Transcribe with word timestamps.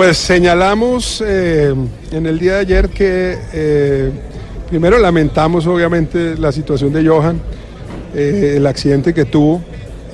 Pues 0.00 0.16
señalamos 0.16 1.22
eh, 1.26 1.74
en 2.10 2.24
el 2.24 2.38
día 2.38 2.54
de 2.54 2.60
ayer 2.60 2.88
que 2.88 3.36
eh, 3.52 4.10
primero 4.70 4.98
lamentamos 4.98 5.66
obviamente 5.66 6.38
la 6.38 6.52
situación 6.52 6.90
de 6.90 7.06
Johan, 7.06 7.38
eh, 8.14 8.54
el 8.56 8.66
accidente 8.66 9.12
que 9.12 9.26
tuvo. 9.26 9.60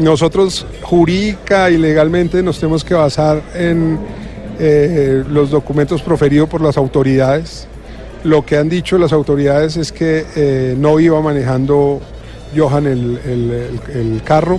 Nosotros 0.01 0.67
jurídica 0.83 1.71
y 1.71 1.79
legalmente 1.79 2.43
nos 2.43 2.59
tenemos 2.59 2.83
que 2.83 2.95
basar 2.95 3.41
en 3.55 4.01
los 5.31 5.51
documentos 5.51 6.03
proferidos 6.03 6.49
por 6.49 6.63
las 6.63 6.77
autoridades. 6.77 7.69
Lo 8.25 8.45
que 8.45 8.57
han 8.57 8.69
dicho 8.69 8.99
las 8.99 9.13
autoridades 9.13 9.77
es 9.77 9.93
que 9.93 10.75
no 10.77 10.99
iba 10.99 11.21
manejando 11.21 12.01
Johan 12.57 12.89
el, 12.89 13.21
el 13.95 14.21
carro 14.25 14.59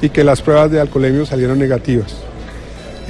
y 0.00 0.08
que 0.10 0.22
las 0.22 0.40
pruebas 0.40 0.70
de 0.70 0.80
alcoholemia 0.80 1.26
salieron 1.26 1.58
negativas. 1.58 2.14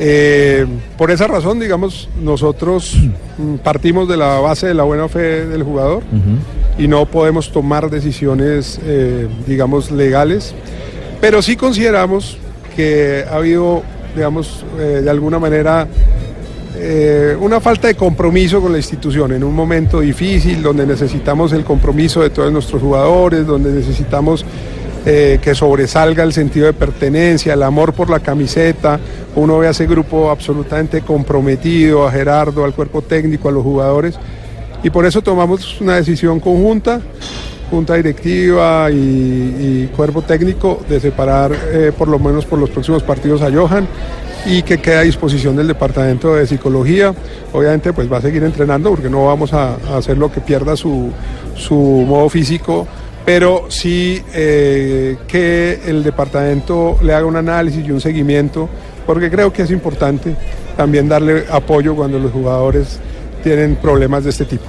Eh, 0.05 0.66
por 0.98 1.12
esa 1.12 1.29
razón, 1.29 1.61
digamos, 1.61 2.08
nosotros 2.21 2.96
mm, 3.39 3.58
partimos 3.63 4.08
de 4.08 4.17
la 4.17 4.40
base 4.40 4.67
de 4.67 4.75
la 4.75 4.82
buena 4.82 5.08
fe 5.08 5.46
del 5.46 5.63
jugador 5.63 6.03
y 6.77 6.89
no 6.89 7.07
podemos 7.07 7.53
tomar 7.53 7.89
decisiones, 7.89 8.80
eh, 8.85 9.29
digamos, 9.46 9.93
legales, 9.93 10.57
pero 11.21 11.41
sí 11.41 11.54
consideramos 11.54 12.36
que 12.75 13.25
ha 13.30 13.36
habido, 13.36 13.85
digamos, 14.17 14.64
eh, 14.77 15.03
de 15.04 15.11
alguna 15.11 15.39
manera 15.39 15.86
una 17.41 17.61
falta 17.61 17.86
de 17.86 17.94
compromiso 17.94 18.61
con 18.61 18.72
la 18.72 18.79
institución 18.79 19.30
en 19.30 19.44
un 19.44 19.55
momento 19.55 20.00
difícil 20.00 20.63
donde 20.63 20.85
necesitamos 20.85 21.53
el 21.53 21.63
compromiso 21.63 22.22
de 22.22 22.30
todos 22.30 22.50
nuestros 22.50 22.82
jugadores, 22.82 23.46
donde 23.46 23.71
necesitamos 23.71 24.44
que 25.05 25.55
sobresalga 25.55 26.25
el 26.25 26.32
sentido 26.32 26.66
de 26.66 26.72
pertenencia, 26.72 27.55
el 27.55 27.63
amor 27.63 27.93
por 27.93 28.11
la 28.11 28.19
camiseta. 28.19 28.99
Uno 29.35 29.59
ve 29.59 29.67
a 29.67 29.71
ese 29.71 29.86
grupo 29.86 30.31
absolutamente 30.31 31.00
comprometido, 31.00 32.06
a 32.06 32.12
Gerardo, 32.12 32.64
al 32.64 32.75
cuerpo 32.75 33.03
técnico, 33.03 33.48
a 33.48 33.52
los 33.52 33.62
jugadores. 33.62 34.19
Y 34.83 34.91
por 34.91 35.06
eso 35.06 35.22
tomamos 35.22 35.80
una 35.80 35.97
decisión 35.97 36.41
conjunta, 36.41 37.00
junta 37.70 37.94
directiva 37.94 38.91
y, 38.91 39.88
cuerpo 39.97 40.22
técnico, 40.22 40.80
de 40.88 41.00
separar 41.00 41.53
eh, 41.53 41.92
por 41.97 42.08
lo 42.08 42.19
menos 42.19 42.44
por 42.44 42.58
los 42.58 42.69
próximos 42.69 43.03
partidos 43.03 43.41
a 43.42 43.50
Johan 43.50 43.86
y 44.44 44.62
que 44.62 44.78
quede 44.78 44.97
a 44.97 45.03
disposición 45.03 45.56
del 45.56 45.69
departamento 45.69 46.34
de 46.34 46.47
psicología. 46.47 47.14
Obviamente 47.53 47.92
pues 47.92 48.12
va 48.12 48.19
a 48.19 48.20
seguir 48.20 48.42
entrenando 48.42 48.91
porque 48.91 49.08
no 49.08 49.27
vamos 49.27 49.55
a, 49.55 49.77
hacer 49.97 50.19
lo 50.19 50.30
que 50.30 50.41
pierda 50.41 50.77
su, 50.77 51.10
su 51.56 51.75
modo 51.75 52.28
físico 52.28 52.86
pero 53.25 53.66
sí 53.69 54.20
eh, 54.34 55.16
que 55.28 55.80
el 55.86 56.03
departamento 56.03 56.98
le 57.03 57.14
haga 57.14 57.27
un 57.27 57.36
análisis 57.36 57.86
y 57.86 57.91
un 57.91 58.00
seguimiento, 58.00 58.69
porque 59.06 59.31
creo 59.31 59.53
que 59.53 59.62
es 59.62 59.70
importante 59.70 60.34
también 60.77 61.08
darle 61.08 61.45
apoyo 61.50 61.95
cuando 61.95 62.19
los 62.19 62.33
jugadores 62.33 62.98
tienen 63.42 63.77
problemas 63.77 64.25
de 64.25 64.31
este 64.31 64.44
tipo. 64.44 64.64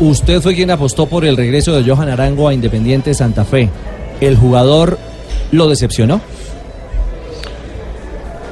Usted 0.00 0.40
fue 0.40 0.54
quien 0.54 0.70
apostó 0.70 1.06
por 1.06 1.24
el 1.24 1.36
regreso 1.36 1.72
de 1.72 1.88
Johan 1.88 2.08
Arango 2.08 2.48
a 2.48 2.54
Independiente 2.54 3.14
Santa 3.14 3.44
Fe. 3.44 3.68
¿El 4.20 4.36
jugador 4.36 4.98
lo 5.52 5.68
decepcionó? 5.68 6.20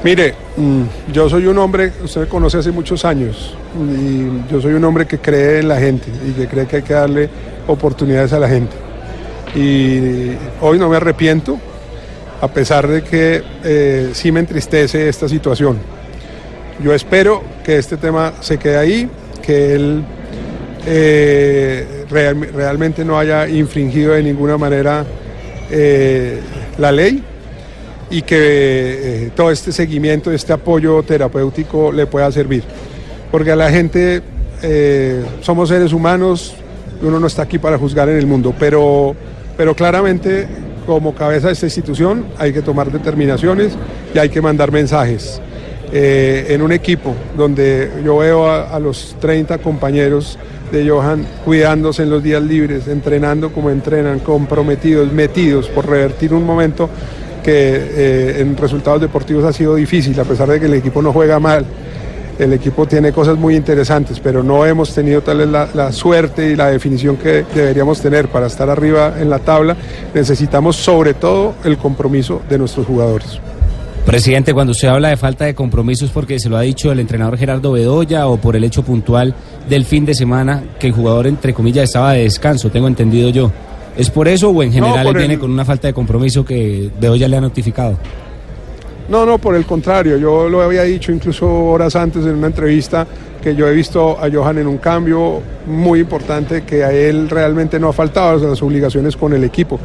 Mire, 0.02 0.34
mm, 0.56 0.82
yo 1.12 1.28
soy 1.28 1.46
un 1.46 1.58
hombre, 1.58 1.92
usted 2.04 2.22
me 2.22 2.26
conoce 2.28 2.58
hace 2.58 2.70
muchos 2.70 3.04
años, 3.04 3.54
y 3.76 4.50
yo 4.52 4.60
soy 4.60 4.74
un 4.74 4.84
hombre 4.84 5.06
que 5.06 5.18
cree 5.18 5.60
en 5.60 5.68
la 5.68 5.78
gente 5.78 6.06
y 6.28 6.32
que 6.32 6.46
cree 6.46 6.66
que 6.66 6.76
hay 6.76 6.82
que 6.82 6.94
darle 6.94 7.28
oportunidades 7.66 8.32
a 8.32 8.38
la 8.38 8.48
gente 8.48 8.86
y 9.56 10.36
hoy 10.60 10.78
no 10.78 10.88
me 10.88 10.96
arrepiento, 10.96 11.58
a 12.40 12.48
pesar 12.48 12.86
de 12.86 13.02
que 13.02 13.42
eh, 13.64 14.10
sí 14.12 14.32
me 14.32 14.40
entristece 14.40 15.08
esta 15.08 15.28
situación. 15.28 15.78
Yo 16.82 16.92
espero 16.92 17.42
que 17.64 17.78
este 17.78 17.96
tema 17.96 18.34
se 18.40 18.58
quede 18.58 18.76
ahí, 18.76 19.10
que 19.42 19.74
él 19.74 20.04
eh, 20.86 22.04
realmente 22.10 23.04
no 23.04 23.18
haya 23.18 23.48
infringido 23.48 24.12
de 24.12 24.22
ninguna 24.22 24.58
manera 24.58 25.04
eh, 25.70 26.40
la 26.78 26.92
ley 26.92 27.22
y 28.10 28.22
que 28.22 29.32
todo 29.34 29.50
este 29.50 29.72
seguimiento, 29.72 30.30
este 30.30 30.52
apoyo 30.52 31.02
terapéutico 31.02 31.90
le 31.90 32.06
pueda 32.06 32.30
servir. 32.30 32.62
Porque 33.30 33.52
a 33.52 33.56
la 33.56 33.70
gente 33.70 34.22
somos 35.42 35.68
seres 35.68 35.92
humanos, 35.92 36.54
uno 37.02 37.20
no 37.20 37.26
está 37.26 37.42
aquí 37.42 37.58
para 37.58 37.78
juzgar 37.78 38.08
en 38.08 38.16
el 38.16 38.26
mundo, 38.26 38.54
pero 38.58 39.14
pero 39.56 39.74
claramente 39.74 40.46
como 40.86 41.14
cabeza 41.14 41.48
de 41.48 41.54
esta 41.54 41.66
institución 41.66 42.26
hay 42.38 42.52
que 42.52 42.62
tomar 42.62 42.90
determinaciones 42.90 43.76
y 44.14 44.18
hay 44.18 44.28
que 44.28 44.40
mandar 44.40 44.72
mensajes. 44.72 45.40
Eh, 45.92 46.46
en 46.48 46.62
un 46.62 46.72
equipo 46.72 47.14
donde 47.36 47.90
yo 48.04 48.18
veo 48.18 48.50
a, 48.50 48.78
los 48.80 49.14
30 49.20 49.58
compañeros 49.58 50.36
de 50.72 50.88
Johan 50.88 51.24
cuidándose 51.44 52.02
en 52.02 52.10
los 52.10 52.22
días 52.22 52.42
libres, 52.42 52.88
entrenando 52.88 53.52
como 53.52 53.70
entrenan, 53.70 54.18
comprometidos, 54.18 55.12
metidos 55.12 55.68
por 55.68 55.88
revertir 55.88 56.34
un 56.34 56.44
momento 56.44 56.90
que 57.44 57.52
eh, 57.52 58.40
en 58.40 58.56
resultados 58.56 59.00
deportivos 59.00 59.44
ha 59.44 59.52
sido 59.52 59.76
difícil, 59.76 60.18
a 60.18 60.24
pesar 60.24 60.48
de 60.48 60.58
que 60.58 60.66
el 60.66 60.74
equipo 60.74 61.00
no 61.00 61.12
juega 61.12 61.38
mal 61.38 61.64
el 62.38 62.52
equipo 62.52 62.86
tiene 62.86 63.12
cosas 63.12 63.36
muy 63.36 63.56
interesantes, 63.56 64.20
pero 64.20 64.42
no 64.42 64.66
hemos 64.66 64.94
tenido 64.94 65.22
tal 65.22 65.38
vez 65.38 65.48
la, 65.48 65.92
suerte 65.92 66.50
y 66.50 66.56
la 66.56 66.70
definición 66.70 67.16
que 67.16 67.44
deberíamos 67.54 68.00
tener 68.00 68.28
para 68.28 68.46
estar 68.46 68.68
arriba 68.68 69.14
en 69.18 69.30
la 69.30 69.38
tabla. 69.38 69.76
Necesitamos 70.14 70.76
sobre 70.76 71.14
todo 71.14 71.54
el 71.64 71.78
compromiso 71.78 72.42
de 72.48 72.58
nuestros 72.58 72.86
jugadores. 72.86 73.40
Presidente, 74.06 74.54
cuando 74.54 74.70
usted 74.70 74.86
habla 74.86 75.08
de 75.08 75.16
falta 75.16 75.46
de 75.46 75.54
compromiso 75.56 76.04
es 76.04 76.12
porque 76.12 76.38
se 76.38 76.48
lo 76.48 76.56
ha 76.56 76.60
dicho 76.60 76.92
el 76.92 77.00
entrenador 77.00 77.36
Gerardo 77.36 77.72
Bedoya 77.72 78.28
o 78.28 78.36
por 78.36 78.54
el 78.54 78.62
hecho 78.62 78.84
puntual 78.84 79.34
del 79.68 79.84
fin 79.84 80.06
de 80.06 80.14
semana 80.14 80.62
que 80.78 80.86
el 80.86 80.92
jugador, 80.92 81.26
entre 81.26 81.52
comillas, 81.52 81.84
estaba 81.84 82.12
de 82.12 82.22
descanso, 82.22 82.70
tengo 82.70 82.86
entendido 82.86 83.30
yo. 83.30 83.50
¿Es 83.96 84.08
por 84.10 84.28
eso 84.28 84.50
o 84.50 84.62
en 84.62 84.70
general 84.70 85.12
viene 85.12 85.38
con 85.38 85.50
una 85.50 85.64
falta 85.64 85.88
de 85.88 85.94
compromiso 85.94 86.44
que 86.44 86.88
Bedoya 87.00 87.26
le 87.26 87.36
ha 87.36 87.40
notificado? 87.40 87.98
No, 89.08 89.24
no, 89.24 89.38
por 89.38 89.54
el 89.54 89.64
contrario, 89.64 90.16
yo 90.16 90.48
lo 90.48 90.62
había 90.62 90.82
dicho 90.82 91.12
incluso 91.12 91.48
horas 91.48 91.94
antes 91.94 92.24
en 92.24 92.34
una 92.34 92.48
entrevista 92.48 93.06
que 93.40 93.54
yo 93.54 93.68
he 93.68 93.72
visto 93.72 94.18
a 94.20 94.28
Johan 94.28 94.58
en 94.58 94.66
un 94.66 94.78
cambio 94.78 95.40
muy 95.66 96.00
importante 96.00 96.64
que 96.64 96.82
a 96.82 96.90
él 96.92 97.30
realmente 97.30 97.78
no 97.78 97.90
ha 97.90 97.92
faltado 97.92 98.44
las 98.48 98.60
obligaciones 98.60 99.16
con 99.16 99.32
el 99.32 99.44
equipo. 99.44 99.78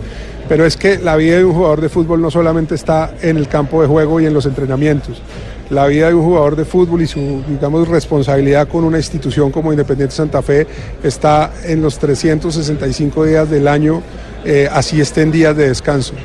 Pero 0.49 0.65
es 0.65 0.75
que 0.75 0.97
la 0.97 1.15
vida 1.15 1.37
de 1.37 1.45
un 1.45 1.53
jugador 1.53 1.79
de 1.79 1.89
fútbol 1.89 2.19
no 2.19 2.31
solamente 2.31 2.73
está 2.73 3.13
en 3.21 3.37
el 3.37 3.47
campo 3.47 3.79
de 3.83 3.87
juego 3.87 4.19
y 4.19 4.25
en 4.25 4.33
los 4.33 4.47
entrenamientos. 4.47 5.21
La 5.69 5.85
vida 5.85 6.07
de 6.07 6.15
un 6.15 6.23
jugador 6.23 6.55
de 6.55 6.65
fútbol 6.65 7.03
y 7.03 7.07
su, 7.07 7.43
digamos, 7.47 7.87
responsabilidad 7.87 8.67
con 8.67 8.83
una 8.83 8.97
institución 8.97 9.51
como 9.51 9.71
Independiente 9.71 10.15
Santa 10.15 10.41
Fe 10.41 10.65
está 11.03 11.51
en 11.63 11.83
los 11.83 11.99
365 11.99 13.25
días 13.25 13.47
del 13.47 13.67
año, 13.67 14.01
eh, 14.43 14.67
así 14.71 14.99
estén 14.99 15.31
días 15.31 15.55
de 15.55 15.67
descanso. 15.67 16.15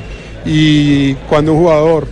Y 0.43 1.13
cuando 1.29 1.53
un 1.53 1.59
jugador 1.59 2.07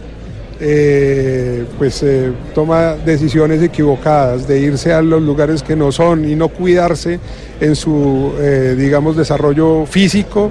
eh, 0.58 1.66
pues 1.78 2.02
eh, 2.02 2.32
toma 2.54 2.94
decisiones 2.94 3.62
equivocadas 3.62 4.48
de 4.48 4.62
irse 4.62 4.94
a 4.94 5.02
los 5.02 5.22
lugares 5.22 5.62
que 5.62 5.76
no 5.76 5.92
son 5.92 6.30
y 6.30 6.34
no 6.36 6.48
cuidarse 6.48 7.20
en 7.60 7.76
su, 7.76 8.34
eh, 8.40 8.74
digamos, 8.78 9.18
desarrollo 9.18 9.86
físico, 9.86 10.50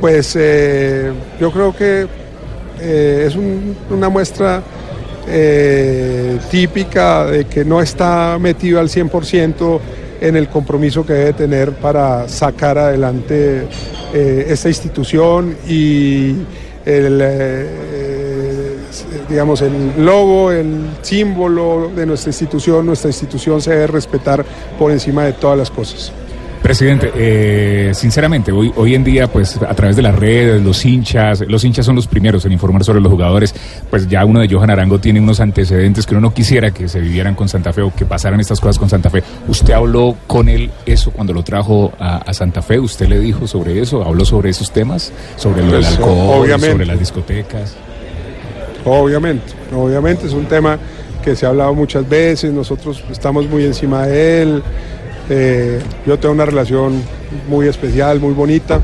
pues 0.00 0.34
yo 1.40 1.50
creo 1.50 1.74
que 1.74 2.06
es 2.78 3.34
una 3.90 4.10
muestra 4.10 4.62
típica 6.50 7.24
de 7.24 7.46
que 7.46 7.64
no 7.64 7.80
está 7.80 8.36
metido 8.38 8.80
al 8.80 8.90
100% 8.90 9.80
en 10.20 10.36
el 10.36 10.48
compromiso 10.48 11.06
que 11.06 11.14
debe 11.14 11.32
tener 11.32 11.72
para 11.72 12.28
sacar 12.28 12.76
adelante 12.76 13.66
esta 14.12 14.68
institución 14.68 15.56
y 15.66 16.34
el 16.84 17.22
digamos, 19.28 19.62
el 19.62 20.04
logo, 20.04 20.50
el 20.50 20.86
símbolo 21.02 21.90
de 21.94 22.06
nuestra 22.06 22.30
institución, 22.30 22.86
nuestra 22.86 23.10
institución 23.10 23.60
se 23.60 23.70
debe 23.70 23.86
respetar 23.86 24.44
por 24.78 24.90
encima 24.90 25.24
de 25.24 25.34
todas 25.34 25.58
las 25.58 25.70
cosas. 25.70 26.12
Presidente, 26.64 27.12
eh, 27.14 27.90
sinceramente, 27.92 28.50
hoy, 28.50 28.72
hoy 28.76 28.94
en 28.94 29.04
día, 29.04 29.26
pues 29.26 29.60
a 29.60 29.74
través 29.74 29.96
de 29.96 30.00
las 30.00 30.18
redes, 30.18 30.62
los 30.62 30.82
hinchas, 30.86 31.44
los 31.46 31.62
hinchas 31.62 31.84
son 31.84 31.94
los 31.94 32.06
primeros 32.06 32.42
en 32.46 32.52
informar 32.52 32.82
sobre 32.82 33.02
los 33.02 33.12
jugadores, 33.12 33.54
pues 33.90 34.08
ya 34.08 34.24
uno 34.24 34.40
de 34.40 34.48
Johan 34.48 34.70
Arango 34.70 34.98
tiene 34.98 35.20
unos 35.20 35.40
antecedentes 35.40 36.06
que 36.06 36.14
uno 36.14 36.22
no 36.22 36.32
quisiera 36.32 36.70
que 36.70 36.88
se 36.88 37.00
vivieran 37.00 37.34
con 37.34 37.50
Santa 37.50 37.74
Fe 37.74 37.82
o 37.82 37.94
que 37.94 38.06
pasaran 38.06 38.40
estas 38.40 38.60
cosas 38.60 38.78
con 38.78 38.88
Santa 38.88 39.10
Fe. 39.10 39.22
¿Usted 39.46 39.74
habló 39.74 40.16
con 40.26 40.48
él 40.48 40.70
eso 40.86 41.10
cuando 41.10 41.34
lo 41.34 41.42
trajo 41.42 41.92
a, 41.98 42.32
Santa 42.32 42.62
Fe? 42.62 42.80
¿Usted 42.80 43.08
le 43.08 43.20
dijo 43.20 43.46
sobre 43.46 43.78
eso? 43.82 44.02
¿Habló 44.02 44.24
sobre 44.24 44.48
esos 44.48 44.72
temas? 44.72 45.12
¿Sobre 45.36 45.60
lo 45.60 45.72
del 45.72 45.82
pues, 45.82 45.98
alcohol? 45.98 46.48
¿Sobre 46.58 46.86
las 46.86 46.98
discotecas? 46.98 47.76
Obviamente, 48.84 49.52
obviamente 49.74 50.26
es 50.26 50.32
un 50.32 50.46
tema 50.46 50.78
que 51.22 51.34
se 51.34 51.46
ha 51.46 51.48
hablado 51.50 51.74
muchas 51.74 52.06
veces, 52.08 52.52
nosotros 52.52 53.02
estamos 53.10 53.48
muy 53.48 53.64
encima 53.64 54.06
de 54.06 54.42
él, 54.42 54.62
eh, 55.30 55.78
yo 56.06 56.18
tengo 56.18 56.34
una 56.34 56.44
relación 56.44 57.00
muy 57.48 57.66
especial, 57.66 58.20
muy 58.20 58.34
bonita. 58.34 58.80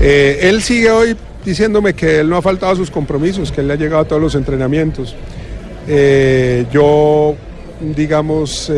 Eh, 0.00 0.38
él 0.48 0.62
sigue 0.62 0.90
hoy 0.90 1.14
diciéndome 1.44 1.92
que 1.92 2.20
él 2.20 2.28
no 2.30 2.36
ha 2.36 2.42
faltado 2.42 2.72
a 2.72 2.76
sus 2.76 2.90
compromisos, 2.90 3.52
que 3.52 3.60
él 3.60 3.68
le 3.68 3.74
ha 3.74 3.76
llegado 3.76 4.00
a 4.02 4.04
todos 4.06 4.22
los 4.22 4.34
entrenamientos. 4.34 5.14
Eh, 5.86 6.64
yo 6.72 7.34
digamos, 7.80 8.70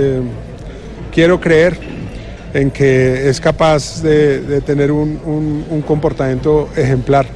quiero 1.12 1.40
creer 1.40 1.76
en 2.54 2.70
que 2.70 3.28
es 3.28 3.40
capaz 3.40 4.00
de, 4.02 4.60
tener 4.62 4.90
un- 4.92 5.64
un 5.68 5.82
comportamiento 5.82 6.68
ejemplar. 6.76 7.26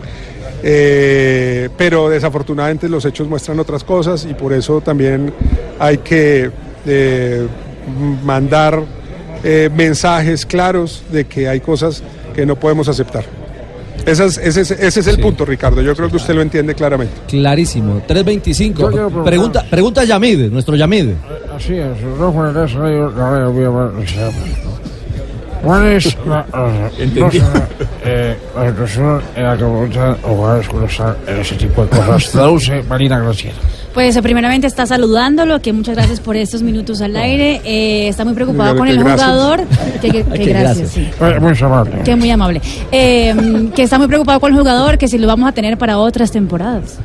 Eh, 0.68 1.68
pero 1.76 2.08
desafortunadamente 2.08 2.88
los 2.88 3.04
hechos 3.04 3.28
muestran 3.28 3.60
otras 3.60 3.84
cosas 3.84 4.26
y 4.28 4.34
por 4.34 4.52
eso 4.52 4.80
también 4.80 5.32
hay 5.78 5.98
que 5.98 6.50
eh, 6.84 7.46
mandar 8.24 8.82
eh, 9.44 9.70
mensajes 9.72 10.44
claros 10.44 11.04
de 11.12 11.24
que 11.26 11.48
hay 11.48 11.60
cosas 11.60 12.02
que 12.34 12.44
no 12.44 12.56
podemos 12.56 12.88
aceptar. 12.88 13.24
Ese, 14.04 14.24
es, 14.24 14.38
ese 14.38 15.00
es 15.00 15.06
el 15.06 15.20
punto, 15.20 15.44
Ricardo. 15.44 15.82
Yo 15.82 15.94
creo 15.94 16.08
que 16.10 16.16
usted 16.16 16.34
lo 16.34 16.42
entiende 16.42 16.74
claramente. 16.74 17.14
Clarísimo. 17.28 18.02
325. 18.06 18.80
Yo 18.80 18.88
quiero 18.90 19.06
preguntar- 19.08 19.24
Pregunta, 19.24 19.64
pregunta 19.70 20.04
Yamid, 20.04 20.50
nuestro 20.50 20.74
Yamid. 20.74 21.10
Así 21.56 21.74
es, 21.74 21.86
no 22.18 22.32
¿Cuál 25.66 25.86
es 25.88 26.16
la, 26.26 26.46
eh, 26.98 27.30
sé, 27.32 27.42
eh, 28.04 28.36
la 28.54 28.68
situación 28.70 29.20
en 29.34 29.42
la 29.44 29.56
que 29.56 29.64
voluntad 29.64 30.16
o 30.22 30.54
escuchar 30.56 31.16
ese 31.26 31.54
tipo 31.56 31.82
de 31.82 31.88
cosas? 31.88 32.30
Traduce 32.32 32.82
Marina 32.84 33.18
Graciela. 33.18 33.56
Pues 33.92 34.14
eh, 34.14 34.22
primeramente 34.22 34.66
está 34.66 34.84
saludándolo, 34.86 35.60
que 35.62 35.72
muchas 35.72 35.96
gracias 35.96 36.20
por 36.20 36.36
estos 36.36 36.62
minutos 36.62 37.00
al 37.00 37.16
aire. 37.16 37.62
Eh, 37.64 38.08
está 38.08 38.24
muy 38.24 38.34
preocupado 38.34 38.74
Dígale 38.74 38.78
con 38.78 38.88
el 38.88 39.04
gracias. 39.04 39.28
jugador. 39.30 39.60
Que, 40.00 40.10
que- 40.10 40.24
que 40.24 40.30
Que 40.38 40.44
gracias, 40.50 40.78
gracias. 40.78 40.90
sí. 40.90 41.08
Eh, 41.20 41.40
muy 41.40 41.52
amable. 41.60 42.02
Que 42.04 42.14
muy 42.16 42.30
amable. 42.30 42.60
Eh, 42.92 43.70
que 43.74 43.82
está 43.82 43.98
muy 43.98 44.06
preocupado 44.06 44.38
con 44.38 44.52
el 44.52 44.58
jugador, 44.58 44.98
que 44.98 45.08
si 45.08 45.16
lo 45.18 45.26
vamos 45.26 45.48
a 45.48 45.52
tener 45.52 45.78
para 45.78 45.98
otras 45.98 46.30
temporadas. 46.30 46.98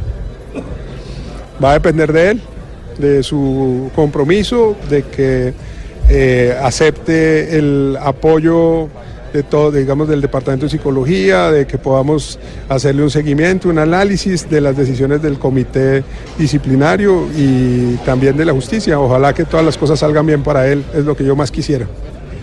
Va 1.63 1.71
a 1.71 1.73
depender 1.73 2.11
de 2.11 2.31
él, 2.31 2.41
de 2.97 3.23
su 3.23 3.89
compromiso, 3.95 4.75
de 4.89 5.03
que 5.03 5.53
eh, 6.13 6.55
acepte 6.61 7.57
el 7.57 7.97
apoyo 8.01 8.89
de 9.33 9.43
todo, 9.43 9.71
digamos, 9.71 10.09
del 10.09 10.19
Departamento 10.19 10.65
de 10.65 10.69
Psicología, 10.71 11.49
de 11.51 11.65
que 11.65 11.77
podamos 11.77 12.37
hacerle 12.67 13.03
un 13.03 13.09
seguimiento, 13.09 13.69
un 13.69 13.79
análisis 13.79 14.49
de 14.49 14.59
las 14.59 14.75
decisiones 14.75 15.21
del 15.21 15.39
comité 15.39 16.03
disciplinario 16.37 17.27
y 17.37 17.95
también 18.05 18.35
de 18.35 18.43
la 18.43 18.51
justicia. 18.51 18.99
Ojalá 18.99 19.33
que 19.33 19.45
todas 19.45 19.65
las 19.65 19.77
cosas 19.77 19.99
salgan 19.99 20.25
bien 20.25 20.43
para 20.43 20.67
él, 20.67 20.83
es 20.93 21.05
lo 21.05 21.15
que 21.15 21.23
yo 21.23 21.33
más 21.37 21.49
quisiera. 21.49 21.87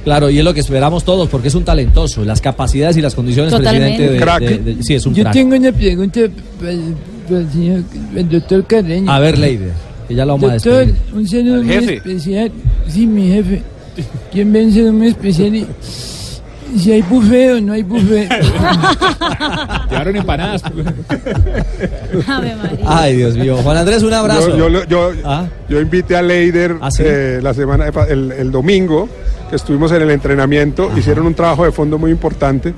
Claro, 0.05 0.31
y 0.31 0.38
es 0.38 0.44
lo 0.44 0.55
que 0.55 0.61
esperamos 0.61 1.05
todos, 1.05 1.29
porque 1.29 1.49
es 1.49 1.55
un 1.55 1.65
talentoso. 1.65 2.25
Las 2.25 2.41
capacidades 2.41 2.97
y 2.97 3.03
las 3.03 3.15
condiciones, 3.15 3.53
Totalmente. 3.53 3.97
presidente, 3.99 4.15
de, 4.15 4.20
Crack. 4.20 4.41
de- 4.65 4.75
de- 4.76 4.82
sí, 4.82 4.94
es 4.94 5.05
un 5.05 5.12
Yo 5.15 5.25
crack. 5.25 5.35
tengo 5.35 5.56
una 5.56 5.73
pregunta 5.73 6.20
para 6.59 6.73
para 7.29 7.41
el 7.41 7.50
señor, 7.53 7.81
el 8.17 8.29
doctor 8.31 8.65
Carreño. 8.67 9.12
A 9.12 9.19
ver, 9.19 9.37
Leider, 9.37 9.73
que 10.08 10.14
ya 10.14 10.25
lo 10.25 10.32
vamos 10.32 10.50
a 10.50 10.55
Doctor, 10.55 10.87
despedir. 10.87 11.14
un 11.14 11.28
saludo 11.28 11.55
Al 11.55 11.64
muy 11.64 11.75
jefe. 11.75 11.94
especial. 11.96 12.52
Sí, 12.88 13.06
mi 13.06 13.28
jefe. 13.28 13.62
¿Quién 14.32 14.52
ve 14.52 14.64
un 14.64 14.72
saludo 14.72 14.93
muy 14.94 15.08
especial? 15.08 15.55
Y, 15.55 15.66
si 16.76 16.93
hay 16.93 17.02
buffet 17.02 17.52
o 17.52 17.60
no 17.60 17.72
hay 17.72 17.82
buffet. 17.82 18.28
Llevaron 19.90 20.16
empanadas. 20.16 20.62
Ave 22.26 22.56
María. 22.56 22.84
Ay, 22.87 23.16
Dios 23.16 23.37
mío. 23.37 23.56
Juan 23.62 23.76
Andrés, 23.76 24.02
un 24.02 24.12
abrazo. 24.12 24.56
Yo, 24.56 24.69
yo, 24.69 24.84
yo, 24.87 25.12
Ah. 25.25 25.46
yo 25.69 25.81
invité 25.81 26.16
a 26.16 26.22
Leider 26.22 26.76
¿Ah, 26.81 26.90
sí? 26.90 27.02
eh, 27.06 27.40
la 27.43 27.55
semana, 27.55 27.87
el 28.08 28.50
domingo, 28.50 29.08
que 29.50 29.56
estuvimos 29.56 29.93
en 29.93 30.02
el 30.02 30.10
entrenamiento, 30.10 30.90
hicieron 30.96 31.26
un 31.26 31.34
trabajo 31.34 31.64
de 31.64 31.72
fondo 31.72 31.99
muy 31.99 32.10
importante, 32.10 32.75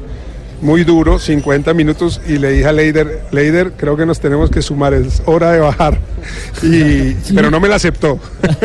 muy 0.63 0.85
duro, 0.85 1.19
50 1.19 1.73
minutos, 1.75 2.21
y 2.29 2.39
le 2.39 2.53
dije 2.53 2.67
a 2.67 2.73
Leider, 2.73 3.23
Leider, 3.33 3.73
creo 3.73 3.97
que 3.97 4.05
nos 4.07 4.21
tenemos 4.21 4.51
que 4.51 4.61
sumar, 4.63 4.93
es 4.95 5.23
hora 5.27 5.53
de 5.53 5.61
bajar. 5.61 5.99
Y, 6.63 7.15
Pero 7.35 7.51
no 7.51 7.59
me 7.61 7.69
la 7.69 7.77
aceptó. 7.77 8.19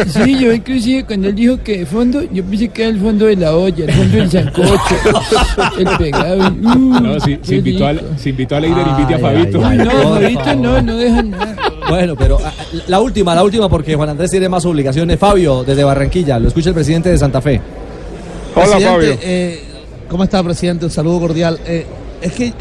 Sí, 0.07 0.38
yo 0.38 0.51
inclusive 0.51 1.06
cuando 1.06 1.30
él 1.30 1.36
dijo 1.36 1.57
que 1.63 1.80
de 1.80 1.86
fondo, 1.86 2.21
yo 2.30 2.44
pensé 2.44 2.68
que 2.68 2.81
era 2.81 2.92
el 2.92 3.00
fondo 3.00 3.27
de 3.27 3.38
la 3.38 3.56
olla, 3.56 3.86
el 3.86 3.92
fondo 3.94 4.18
del 4.18 4.30
sancocho, 4.30 4.95
el 5.80 5.88
pegado. 5.97 6.50
uh, 6.50 7.00
No, 7.00 7.19
sí, 7.21 7.38
qué 7.38 7.45
se 7.47 7.56
invitó, 7.56 7.88
a, 7.88 7.94
invitó 8.25 8.56
a 8.57 8.59
Leider, 8.59 8.86
invite 8.88 9.13
a 9.13 9.15
ay, 9.15 9.21
Fabito. 9.21 9.65
ay, 9.65 9.77
No, 9.77 9.91
favor. 9.91 10.57
no, 10.57 10.81
no 10.81 10.98
dejan 10.98 11.30
nada. 11.31 11.56
Bueno, 11.88 12.15
pero 12.18 12.38
ah, 12.44 12.53
la 12.88 13.00
última, 13.00 13.33
la 13.33 13.44
última, 13.44 13.69
porque 13.69 13.95
Juan 13.95 14.09
Andrés 14.09 14.30
tiene 14.31 14.50
más 14.50 14.65
obligaciones. 14.65 15.18
Fabio, 15.18 15.63
desde 15.63 15.86
Barranquilla, 15.86 16.38
lo 16.39 16.50
escucha 16.50 16.69
el 16.69 16.75
presidente 16.75 17.09
de 17.09 17.18
Santa 17.18 17.41
Fe. 17.41 17.62
Hola, 18.56 18.65
Presidente, 18.65 18.89
Fabio. 18.89 19.18
eh, 19.21 19.63
¿Cómo 20.09 20.23
está, 20.23 20.43
presidente? 20.43 20.85
Un 20.85 20.91
saludo 20.91 21.19
cordial. 21.19 21.59
Eh, 21.65 21.85
es 22.21 22.31
que, 22.33 22.47
eh, 22.47 22.53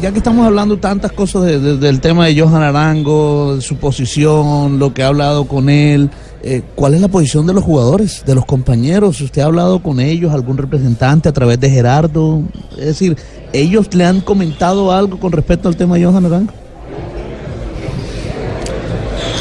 ya 0.00 0.10
que 0.12 0.18
estamos 0.18 0.46
hablando 0.46 0.78
tantas 0.78 1.12
cosas 1.12 1.42
de- 1.44 1.58
de- 1.58 1.76
del 1.78 2.00
tema 2.00 2.26
de 2.26 2.38
Johan 2.40 2.62
Arango, 2.62 3.60
su 3.60 3.76
posición, 3.76 4.78
lo 4.78 4.92
que 4.92 5.02
ha 5.02 5.08
hablado 5.08 5.46
con 5.46 5.68
él, 5.68 6.10
eh, 6.42 6.62
¿cuál 6.74 6.94
es 6.94 7.00
la 7.00 7.08
posición 7.08 7.46
de 7.46 7.54
los 7.54 7.64
jugadores, 7.64 8.24
de 8.26 8.34
los 8.34 8.44
compañeros? 8.44 9.20
¿Usted 9.20 9.42
ha 9.42 9.46
hablado 9.46 9.82
con 9.82 10.00
ellos, 10.00 10.32
algún 10.32 10.58
representante 10.58 11.28
a 11.28 11.32
través 11.32 11.58
de 11.60 11.70
Gerardo? 11.70 12.42
Es 12.78 12.86
decir, 12.86 13.16
¿ellos 13.52 13.92
le 13.94 14.04
han 14.04 14.20
comentado 14.20 14.92
algo 14.92 15.18
con 15.18 15.32
respecto 15.32 15.68
al 15.68 15.76
tema 15.76 15.96
de 15.96 16.04
Johan 16.04 16.26
Arango? 16.26 16.52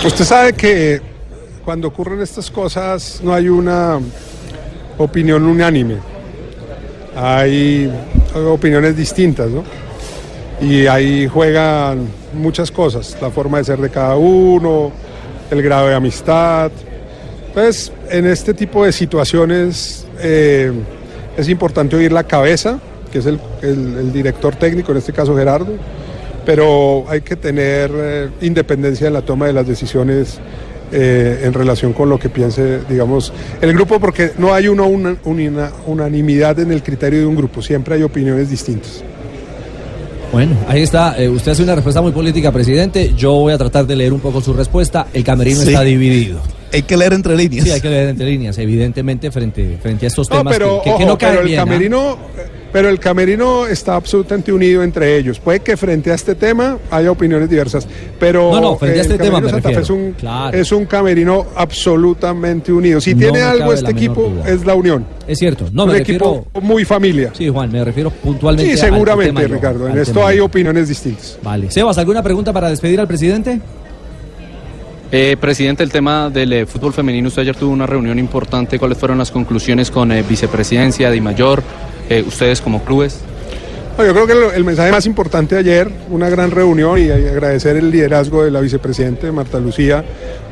Usted 0.06 0.26
sabe 0.26 0.54
que 0.54 1.02
cuando 1.64 1.90
ocurren 1.90 2.22
estas 2.22 2.50
cosas 2.50 3.20
no 3.24 3.34
hay 3.34 3.50
una 3.50 4.00
opinión 4.98 5.44
unánime. 5.44 5.96
Hay 7.16 7.92
opiniones 8.36 8.96
distintas, 8.96 9.50
¿no? 9.50 9.64
Y 10.62 10.88
ahí 10.88 11.28
juegan 11.28 12.08
muchas 12.34 12.72
cosas, 12.72 13.18
la 13.22 13.30
forma 13.30 13.58
de 13.58 13.64
ser 13.64 13.80
de 13.80 13.90
cada 13.90 14.16
uno, 14.16 14.92
el 15.50 15.62
grado 15.62 15.88
de 15.88 15.96
amistad. 15.96 16.72
Entonces, 17.48 17.92
en 18.10 18.26
este 18.28 18.54
tipo 18.54 18.86
de 18.86 18.92
situaciones 18.92 20.06
eh, 20.20 20.72
es 21.36 21.50
importante 21.50 21.96
oír 21.96 22.12
la 22.12 22.24
cabeza, 22.24 22.80
que 23.12 23.20
es 23.20 23.26
el 23.26 24.14
director 24.14 24.56
técnico, 24.56 24.92
en 24.92 25.00
este 25.00 25.12
caso 25.12 25.36
Gerardo, 25.36 25.74
pero 26.46 27.06
hay 27.10 27.22
que 27.22 27.36
tener 27.36 27.92
eh, 27.94 28.30
independencia 28.42 29.08
en 29.08 29.14
la 29.14 29.22
toma 29.22 29.48
de 29.48 29.54
las 29.54 29.68
decisiones 29.68 30.40
eh, 30.92 31.42
en 31.44 31.54
relación 31.54 31.94
con 31.94 32.10
lo 32.10 32.18
que 32.20 32.30
piense, 32.30 32.80
digamos, 32.90 33.32
el 33.62 33.74
grupo, 33.74 34.00
porque 34.00 34.32
no 34.38 34.54
hay 34.54 34.68
una, 34.68 34.84
una- 34.84 35.16
una 35.26 35.72
unanimidad 35.88 36.60
en 36.60 36.72
el 36.72 36.84
criterio 36.84 37.20
de 37.20 37.26
un 37.26 37.36
grupo, 37.36 37.62
siempre 37.62 37.96
hay 37.96 38.04
opiniones 38.04 38.50
distintas. 38.50 39.04
Bueno, 40.32 40.56
ahí 40.68 40.82
está. 40.82 41.22
Eh, 41.22 41.28
usted 41.28 41.52
hace 41.52 41.64
una 41.64 41.76
respuesta 41.76 42.02
muy 42.02 42.14
política, 42.14 42.54
presidente. 42.54 43.14
Yo 43.18 43.34
voy 43.34 43.52
a 43.52 43.58
tratar 43.58 43.86
de 43.86 43.98
leer 43.98 44.14
un 44.14 44.22
poco 44.22 44.40
su 44.40 44.54
respuesta. 44.54 45.08
El 45.14 45.26
camerino 45.26 45.60
Sí. 45.62 45.68
está 45.70 45.82
dividido. 45.82 46.40
Hay 46.74 46.84
que 46.84 46.96
leer 46.98 47.14
entre 47.14 47.36
líneas. 47.36 47.66
Sí, 47.66 47.72
hay 47.72 47.82
que 47.82 47.90
leer 47.90 48.10
entre 48.10 48.26
líneas, 48.26 48.58
evidentemente, 48.58 49.32
frente, 49.32 49.78
frente 49.82 50.06
a 50.06 50.08
estos 50.08 50.30
No, 50.30 50.38
temas 50.38 50.54
pero, 50.54 50.82
que, 50.82 50.90
que- 50.92 50.98
que 50.98 51.04
ojo, 51.04 51.12
no 51.12 51.18
caen 51.18 51.32
pero 51.34 51.42
el 51.42 51.48
bien, 51.48 51.60
¿ah? 51.60 51.64
camerino, 51.66 52.18
pero 52.72 52.88
el 52.90 53.00
camerino 53.00 53.68
está 53.68 53.96
absolutamente 53.96 54.54
unido 54.54 54.82
entre 54.82 55.18
ellos. 55.18 55.40
Puede 55.40 55.60
que 55.60 55.76
frente 55.76 56.12
a 56.12 56.16
este 56.16 56.36
tema 56.36 56.78
haya 56.90 57.12
opiniones 57.12 57.50
diversas, 57.50 57.86
pero 58.20 58.52
No, 58.52 58.62
no, 58.62 58.78
frente 58.78 59.00
a 59.00 59.04
el 59.04 59.12
este 59.12 59.22
tema 59.24 59.42
me 59.42 59.50
Santa 59.50 59.70
Fe 59.70 59.82
es 59.82 59.90
un, 59.90 60.12
Claro. 60.14 60.58
es 60.58 60.72
un 60.72 60.86
camerino 60.86 61.48
absolutamente 61.56 62.72
unido. 62.72 63.02
Si 63.02 63.14
No 63.14 63.20
tiene 63.20 63.42
algo 63.42 63.74
este 63.74 63.92
equipo 63.92 64.30
duda. 64.30 64.48
es 64.50 64.66
la 64.66 64.76
unión. 64.76 65.06
Es 65.28 65.40
cierto. 65.40 65.66
No, 65.74 65.84
un 65.84 65.92
me 65.92 65.98
equipo 65.98 66.46
refiero... 66.54 66.62
muy 66.68 66.86
familia. 66.86 67.32
Sí, 67.38 67.50
Juan, 67.50 67.72
me 67.72 67.84
refiero 67.84 68.10
puntualmente 68.12 68.76
Sí, 68.78 68.82
al 68.82 68.92
seguramente, 68.94 69.42
tema, 69.42 69.54
Ricardo. 69.56 69.88
En 69.90 69.98
esto 69.98 70.26
hay 70.26 70.40
opiniones 70.40 70.88
distintas. 70.88 71.38
Vale. 71.44 71.70
Sebas, 71.70 71.98
¿alguna 71.98 72.24
pregunta 72.24 72.54
para 72.54 72.70
despedir 72.70 73.00
al 73.00 73.08
presidente? 73.08 73.60
Eh, 75.14 75.36
presidente, 75.38 75.84
el 75.84 75.92
tema 75.92 76.30
del 76.30 76.54
eh, 76.54 76.66
fútbol 76.66 76.94
femenino, 76.94 77.28
usted 77.28 77.42
ayer 77.42 77.56
tuvo 77.58 77.74
una 77.74 77.86
reunión 77.86 78.18
importante. 78.18 78.80
¿Cuáles 78.80 78.98
fueron 78.98 79.18
las 79.18 79.30
conclusiones 79.30 79.92
con 79.92 80.10
eh, 80.10 80.24
vicepresidencia, 80.24 81.12
Di 81.12 81.20
Mayor, 81.20 81.62
ustedes 82.26 82.62
como 82.62 82.84
clubes? 82.84 83.20
Yo 83.98 84.14
creo 84.14 84.26
que 84.26 84.56
el 84.56 84.64
mensaje 84.64 84.92
más 84.92 85.06
importante 85.06 85.58
ayer, 85.58 85.92
una 86.10 86.30
gran 86.30 86.50
reunión 86.50 86.98
y 86.98 87.10
agradecer 87.10 87.76
el 87.76 87.92
liderazgo 87.92 88.44
de 88.44 88.52
la 88.52 88.62
vicepresidente 88.62 89.32
Marta 89.32 89.60
Lucía 89.60 90.04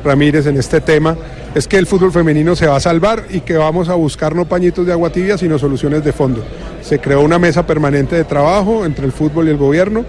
Ramírez 0.04 0.46
en 0.46 0.56
este 0.56 0.80
tema, 0.80 1.16
es 1.54 1.66
que 1.66 1.76
el 1.76 1.86
fútbol 1.86 2.12
femenino 2.12 2.54
se 2.54 2.66
va 2.66 2.76
a 2.76 2.80
salvar 2.80 3.24
y 3.30 3.40
que 3.40 3.56
vamos 3.56 3.88
a 3.88 3.94
buscar 3.94 4.36
no 4.36 4.44
pañitos 4.44 4.86
de 4.86 4.92
agua 4.92 5.10
tibia, 5.10 5.36
sino 5.36 5.58
soluciones 5.58 6.04
de 6.04 6.12
fondo. 6.12 6.44
Se 6.82 6.98
creó 6.98 7.22
una 7.22 7.38
mesa 7.38 7.66
permanente 7.66 8.14
de 8.14 8.24
trabajo 8.24 8.84
entre 8.84 9.06
el 9.06 9.12
fútbol 9.12 9.48
y 9.48 9.50
el 9.50 9.56
gobierno, 9.56 10.04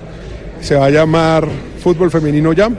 se 0.59 0.75
va 0.75 0.85
a 0.85 0.89
llamar 0.89 1.47
Fútbol 1.81 2.11
Femenino 2.11 2.53
Ya, 2.53 2.69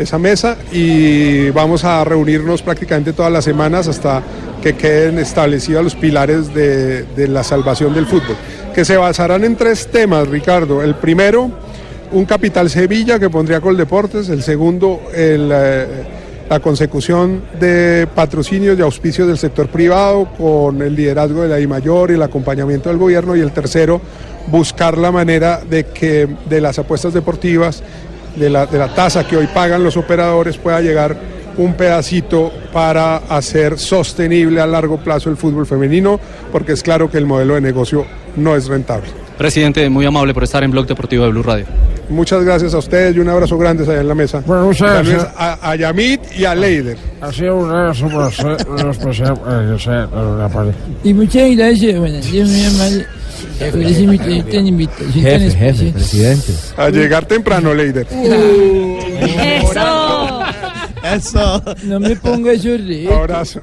esa 0.00 0.18
mesa 0.18 0.56
y 0.72 1.50
vamos 1.50 1.84
a 1.84 2.02
reunirnos 2.04 2.62
prácticamente 2.62 3.12
todas 3.12 3.32
las 3.32 3.44
semanas 3.44 3.88
hasta 3.88 4.22
que 4.62 4.74
queden 4.74 5.18
establecidos 5.18 5.84
los 5.84 5.94
pilares 5.94 6.52
de, 6.54 7.06
la 7.28 7.42
salvación 7.44 7.94
del 7.94 8.06
fútbol, 8.06 8.36
que 8.74 8.84
se 8.84 8.96
basarán 8.96 9.44
en 9.44 9.56
tres 9.56 9.88
temas, 9.88 10.28
Ricardo. 10.28 10.82
El 10.82 10.94
primero, 10.94 11.50
un 12.12 12.24
capital 12.24 12.68
Sevilla 12.70 13.18
que 13.18 13.30
pondría 13.30 13.60
Coldeportes. 13.60 14.28
El 14.28 14.42
segundo, 14.42 15.00
el, 15.14 15.50
eh, 15.52 15.86
la 16.50 16.60
consecución 16.60 17.42
de 17.58 18.08
patrocinios 18.14 18.78
y 18.78 18.82
auspicios 18.82 19.28
del 19.28 19.38
sector 19.38 19.68
privado 19.68 20.28
con 20.36 20.82
el 20.82 20.96
liderazgo 20.96 21.42
de 21.42 21.48
la 21.48 21.56
DIMAYOR 21.56 22.10
y 22.10 22.14
el 22.14 22.22
acompañamiento 22.22 22.88
del 22.88 22.98
gobierno. 22.98 23.36
Y 23.36 23.40
el 23.40 23.52
tercero, 23.52 24.00
buscar 24.48 24.98
la 24.98 25.12
manera 25.12 25.60
de 25.68 25.84
que 25.84 26.28
de 26.48 26.60
las 26.60 26.78
apuestas 26.78 27.14
deportivas 27.14 27.82
de 28.36 28.50
la, 28.50 28.66
de 28.66 28.78
la 28.78 28.94
tasa 28.94 29.26
que 29.26 29.36
hoy 29.36 29.48
pagan 29.48 29.82
los 29.82 29.96
operadores 29.96 30.56
pueda 30.56 30.80
llegar 30.80 31.16
un 31.56 31.74
pedacito 31.74 32.52
para 32.72 33.16
hacer 33.16 33.78
sostenible 33.78 34.60
a 34.60 34.66
largo 34.66 34.98
plazo 34.98 35.30
el 35.30 35.36
fútbol 35.36 35.66
femenino, 35.66 36.18
porque 36.52 36.72
es 36.72 36.82
claro 36.82 37.10
que 37.10 37.18
el 37.18 37.26
modelo 37.26 37.54
de 37.54 37.60
negocio 37.60 38.06
no 38.36 38.56
es 38.56 38.68
rentable. 38.68 39.08
Presidente, 39.36 39.88
muy 39.88 40.04
amable 40.04 40.34
por 40.34 40.44
estar 40.44 40.62
en 40.62 40.70
Blog 40.70 40.86
Deportivo 40.86 41.24
de 41.24 41.30
Blue 41.30 41.42
Radio. 41.42 41.64
Muchas 42.10 42.44
gracias 42.44 42.74
a 42.74 42.78
ustedes 42.78 43.16
y 43.16 43.20
un 43.20 43.28
abrazo 43.28 43.56
grande 43.56 43.84
allá 43.84 44.00
en 44.00 44.08
la 44.08 44.14
mesa. 44.14 44.42
Bueno, 44.44 44.64
muchas 44.66 45.06
gracias. 45.06 45.28
A, 45.36 45.70
a 45.70 45.76
Yamit 45.76 46.20
y 46.36 46.44
a 46.44 46.54
Leider. 46.54 46.98
Ha 47.20 47.32
sido 47.32 47.56
un 47.56 47.70
abrazo 47.70 48.08
para 48.08 48.28
eh, 48.28 50.06
para 50.10 50.36
la 50.36 50.48
pared. 50.48 50.72
Y 51.04 51.14
muchas 51.14 51.56
gracias, 51.56 51.98
bueno, 51.98 52.18
Dios 52.20 52.48
muy 52.48 53.04
Jefe, 53.58 55.50
jefe, 55.50 55.92
presidente. 55.92 56.52
A 56.76 56.88
llegar 56.90 57.26
temprano, 57.26 57.74
Leider. 57.74 58.06
Eso. 59.22 60.40
Eso. 61.02 61.62
No 61.84 62.00
me 62.00 62.16
ponga 62.16 62.52
eso 62.52 62.76
re. 62.76 63.08
Abrazo. 63.12 63.60